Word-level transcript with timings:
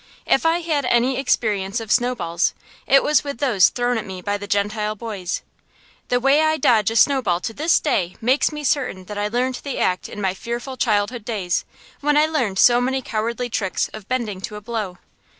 If 0.25 0.47
I 0.47 0.61
had 0.61 0.83
any 0.85 1.19
experience 1.19 1.79
of 1.79 1.91
snowballs, 1.91 2.55
it 2.87 3.03
was 3.03 3.23
with 3.23 3.37
those 3.37 3.69
thrown 3.69 3.99
at 3.99 4.05
me 4.07 4.19
by 4.19 4.35
the 4.35 4.47
Gentile 4.47 4.95
boys. 4.95 5.43
The 6.07 6.19
way 6.19 6.41
I 6.41 6.57
dodge 6.57 6.89
a 6.89 6.95
snowball 6.95 7.39
to 7.41 7.53
this 7.53 7.79
day 7.79 8.15
makes 8.19 8.51
me 8.51 8.63
certain 8.63 9.05
that 9.05 9.19
I 9.19 9.27
learned 9.27 9.61
the 9.63 9.77
act 9.77 10.09
in 10.09 10.19
my 10.19 10.33
fearful 10.33 10.75
childhood 10.75 11.23
days, 11.23 11.65
when 11.99 12.17
I 12.17 12.25
learned 12.25 12.57
so 12.57 12.81
many 12.81 13.03
cowardly 13.03 13.47
tricks 13.47 13.89
of 13.93 14.07
bending 14.07 14.41
to 14.41 14.55
a 14.55 14.61
blow. 14.61 14.97